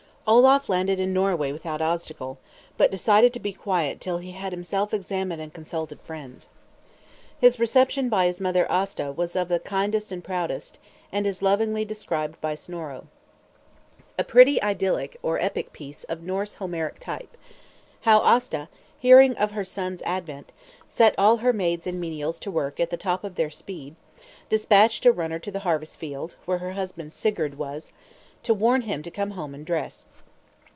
[0.27, 2.37] Olaf landed in Norway without obstacle;
[2.77, 6.47] but decided to be quiet till he had himself examined and consulted friends.
[7.39, 10.79] His reception by his mother Aasta was of the kindest and proudest,
[11.11, 13.07] and is lovingly described by Snorro.
[14.17, 17.35] A pretty idyllic, or epic piece, of Norse Homeric type:
[18.01, 20.53] How Aasta, hearing of her son's advent,
[20.87, 23.95] set all her maids and menials to work at the top of their speed;
[24.47, 27.91] despatched a runner to the harvest field, where her husband Sigurd was,
[28.43, 30.05] to warn him to come home and dress.